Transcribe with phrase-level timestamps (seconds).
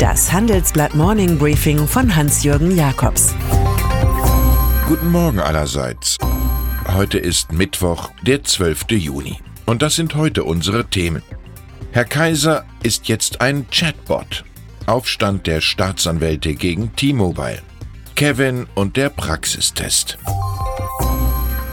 [0.00, 3.34] Das Handelsblatt Morning Briefing von Hans-Jürgen Jakobs.
[4.88, 6.16] Guten Morgen allerseits.
[6.88, 8.92] Heute ist Mittwoch, der 12.
[8.92, 9.40] Juni.
[9.66, 11.22] Und das sind heute unsere Themen.
[11.92, 14.42] Herr Kaiser ist jetzt ein Chatbot.
[14.86, 17.60] Aufstand der Staatsanwälte gegen T-Mobile.
[18.14, 20.16] Kevin und der Praxistest.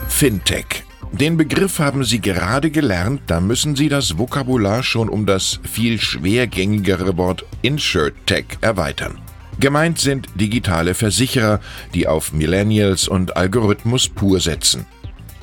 [0.06, 0.84] Fintech.
[1.12, 5.98] Den Begriff haben Sie gerade gelernt, da müssen Sie das Vokabular schon um das viel
[5.98, 9.18] schwergängigere Wort InsurTech erweitern.
[9.58, 11.60] Gemeint sind digitale Versicherer,
[11.92, 14.86] die auf Millennials und Algorithmus pur setzen.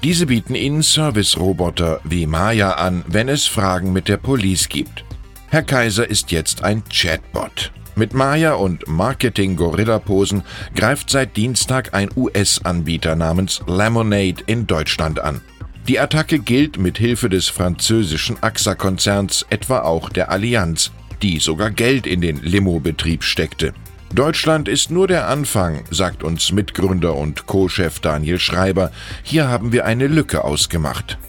[0.03, 5.03] Diese bieten Ihnen Service-Roboter wie Maya an, wenn es Fragen mit der Police gibt.
[5.49, 7.71] Herr Kaiser ist jetzt ein Chatbot.
[7.95, 10.43] Mit Maya und Marketing-Gorilla-Posen
[10.75, 15.41] greift seit Dienstag ein US-Anbieter namens Lemonade in Deutschland an.
[15.87, 20.89] Die Attacke gilt mit Hilfe des französischen AXA-Konzerns etwa auch der Allianz,
[21.21, 23.71] die sogar Geld in den Limo-Betrieb steckte.
[24.11, 28.91] Deutschland ist nur der Anfang, sagt uns Mitgründer und Co-Chef Daniel Schreiber.
[29.21, 31.19] Hier haben wir eine Lücke ausgemacht.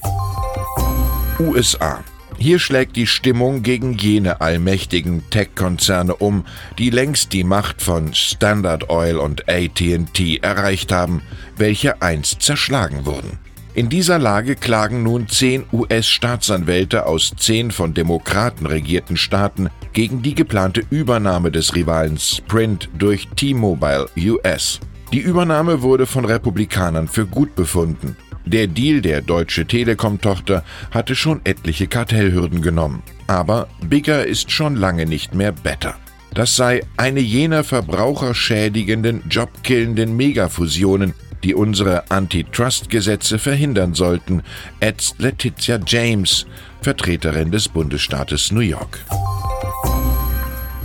[1.39, 2.03] USA.
[2.39, 6.47] Hier schlägt die Stimmung gegen jene allmächtigen Tech-Konzerne um,
[6.79, 11.21] die längst die Macht von Standard Oil und ATT erreicht haben,
[11.57, 13.39] welche einst zerschlagen wurden.
[13.77, 20.35] In dieser Lage klagen nun zehn US-Staatsanwälte aus zehn von Demokraten regierten Staaten gegen die
[20.35, 24.81] geplante Übernahme des Rivalen Sprint durch T-Mobile US.
[25.13, 28.17] Die Übernahme wurde von Republikanern für gut befunden.
[28.47, 33.03] Der Deal der Deutsche Telekom-Tochter hatte schon etliche Kartellhürden genommen.
[33.27, 35.97] Aber bigger ist schon lange nicht mehr better.
[36.33, 41.13] Das sei eine jener verbraucherschädigenden, jobkillenden Megafusionen,
[41.47, 44.43] die unsere Antitrust-Gesetze verhindern sollten,
[44.81, 46.45] ätzt Letizia James,
[46.83, 48.99] Vertreterin des Bundesstaates New York.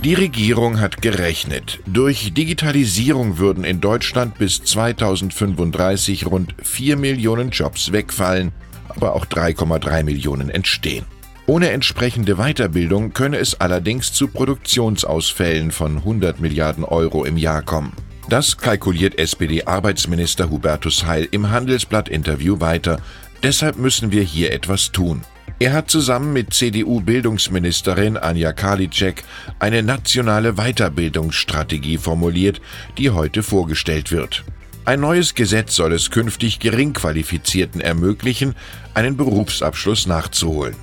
[0.04, 7.90] Die Regierung hat gerechnet, durch Digitalisierung würden in Deutschland bis 2035 rund 4 Millionen Jobs
[7.90, 8.52] wegfallen,
[8.88, 11.06] aber auch 3,3 Millionen entstehen.
[11.46, 17.92] Ohne entsprechende Weiterbildung könne es allerdings zu Produktionsausfällen von 100 Milliarden Euro im Jahr kommen.
[18.32, 22.98] Das kalkuliert SPD-Arbeitsminister Hubertus Heil im Handelsblatt-Interview weiter.
[23.42, 25.20] Deshalb müssen wir hier etwas tun.
[25.58, 29.22] Er hat zusammen mit CDU-Bildungsministerin Anja Karliczek
[29.58, 32.62] eine nationale Weiterbildungsstrategie formuliert,
[32.96, 34.44] die heute vorgestellt wird.
[34.86, 38.54] Ein neues Gesetz soll es künftig Geringqualifizierten ermöglichen,
[38.94, 40.76] einen Berufsabschluss nachzuholen.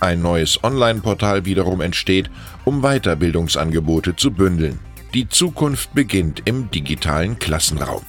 [0.00, 2.32] Ein neues Online-Portal wiederum entsteht,
[2.64, 4.80] um Weiterbildungsangebote zu bündeln.
[5.16, 8.02] Die Zukunft beginnt im digitalen Klassenraum.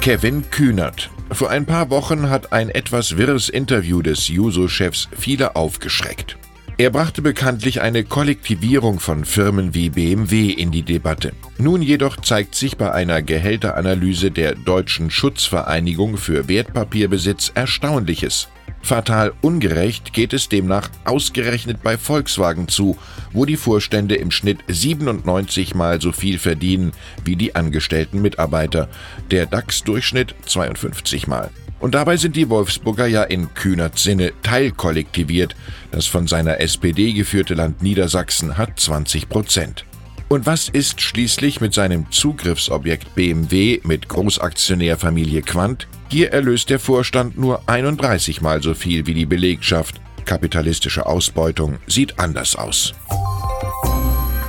[0.00, 1.08] Kevin Kühnert.
[1.30, 6.36] Vor ein paar Wochen hat ein etwas wirres Interview des Juso-Chefs viele aufgeschreckt.
[6.78, 11.32] Er brachte bekanntlich eine Kollektivierung von Firmen wie BMW in die Debatte.
[11.58, 18.48] Nun jedoch zeigt sich bei einer Gehälteranalyse der Deutschen Schutzvereinigung für Wertpapierbesitz Erstaunliches.
[18.82, 22.98] Fatal ungerecht geht es demnach ausgerechnet bei Volkswagen zu,
[23.32, 26.92] wo die Vorstände im Schnitt 97 mal so viel verdienen
[27.24, 28.88] wie die angestellten Mitarbeiter,
[29.30, 31.50] der DAX-Durchschnitt 52 mal.
[31.78, 35.56] Und dabei sind die Wolfsburger ja in Kühnerts Sinne teilkollektiviert.
[35.90, 39.84] Das von seiner SPD geführte Land Niedersachsen hat 20 Prozent.
[40.28, 45.88] Und was ist schließlich mit seinem Zugriffsobjekt BMW mit Großaktionärfamilie Quandt?
[46.12, 49.98] Hier erlöst der Vorstand nur 31 mal so viel wie die Belegschaft.
[50.26, 52.92] Kapitalistische Ausbeutung sieht anders aus.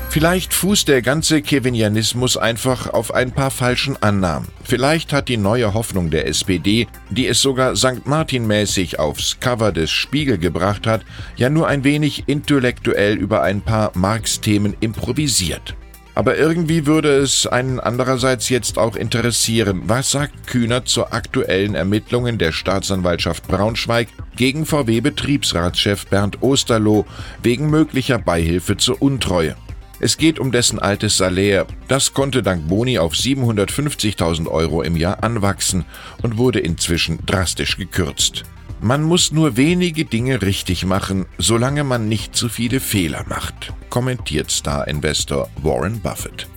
[0.09, 4.49] Vielleicht fußt der ganze Kevinianismus einfach auf ein paar falschen Annahmen.
[4.65, 8.05] Vielleicht hat die neue Hoffnung der SPD, die es sogar St.
[8.05, 11.05] Martin-mäßig aufs Cover des Spiegel gebracht hat,
[11.37, 15.77] ja nur ein wenig intellektuell über ein paar Marx-Themen improvisiert.
[16.15, 22.37] Aber irgendwie würde es einen andererseits jetzt auch interessieren, was sagt Kühner zu aktuellen Ermittlungen
[22.37, 27.05] der Staatsanwaltschaft Braunschweig gegen VW-Betriebsratschef Bernd Osterloh
[27.41, 29.55] wegen möglicher Beihilfe zur Untreue.
[29.99, 31.65] Es geht um dessen altes Salär.
[31.87, 35.85] Das konnte dank Boni auf 750.000 Euro im Jahr anwachsen
[36.21, 38.43] und wurde inzwischen drastisch gekürzt.
[38.83, 44.51] Man muss nur wenige Dinge richtig machen, solange man nicht zu viele Fehler macht, kommentiert
[44.51, 46.47] Star-Investor Warren Buffett.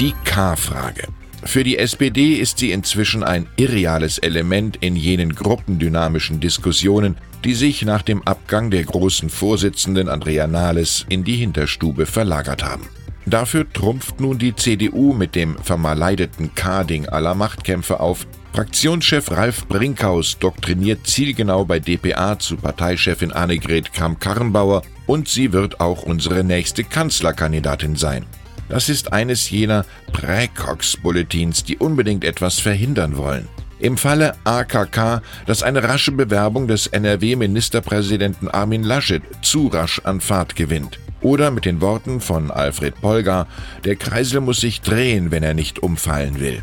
[0.00, 1.08] Die K-Frage.
[1.44, 7.84] Für die SPD ist sie inzwischen ein irreales Element in jenen gruppendynamischen Diskussionen, die sich
[7.84, 12.88] nach dem Abgang der großen Vorsitzenden Andrea Nahles in die Hinterstube verlagert haben.
[13.26, 20.38] Dafür trumpft nun die CDU mit dem vermaleideten Karding aller Machtkämpfe auf, Fraktionschef Ralf Brinkhaus
[20.38, 27.96] doktriniert zielgenau bei dpa zu Parteichefin Annegret Kramp-Karrenbauer Und sie wird auch unsere nächste Kanzlerkandidatin
[27.96, 28.26] sein.
[28.68, 33.48] Das ist eines jener Präcox-Bulletins, die unbedingt etwas verhindern wollen.
[33.78, 40.56] Im Falle AKK, dass eine rasche Bewerbung des NRW-Ministerpräsidenten Armin Laschet zu rasch an Fahrt
[40.56, 40.98] gewinnt.
[41.22, 43.46] Oder mit den Worten von Alfred Polgar,
[43.84, 46.62] der Kreisel muss sich drehen, wenn er nicht umfallen will.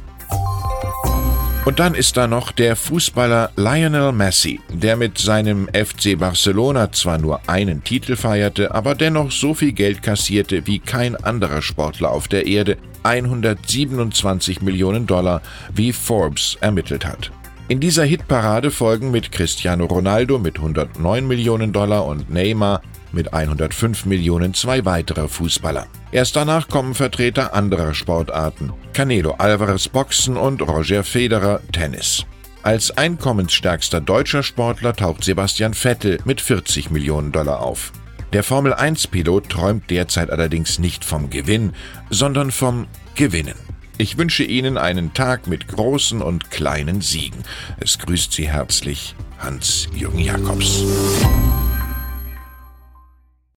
[1.65, 7.17] Und dann ist da noch der Fußballer Lionel Messi, der mit seinem FC Barcelona zwar
[7.17, 12.27] nur einen Titel feierte, aber dennoch so viel Geld kassierte wie kein anderer Sportler auf
[12.27, 15.41] der Erde, 127 Millionen Dollar,
[15.73, 17.31] wie Forbes ermittelt hat.
[17.67, 24.05] In dieser Hitparade folgen mit Cristiano Ronaldo mit 109 Millionen Dollar und Neymar mit 105
[24.05, 25.87] Millionen zwei weitere Fußballer.
[26.11, 28.73] Erst danach kommen Vertreter anderer Sportarten.
[28.93, 32.25] Canelo Alvarez Boxen und Roger Federer Tennis.
[32.61, 37.93] Als einkommensstärkster deutscher Sportler taucht Sebastian Vettel mit 40 Millionen Dollar auf.
[38.33, 41.73] Der Formel-1-Pilot träumt derzeit allerdings nicht vom Gewinn,
[42.09, 43.55] sondern vom Gewinnen.
[43.97, 47.43] Ich wünsche Ihnen einen Tag mit großen und kleinen Siegen.
[47.79, 50.83] Es grüßt Sie herzlich Hans-Jürgen Jakobs.